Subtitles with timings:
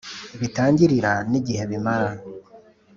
[0.39, 2.11] bitangirira n igihe bimara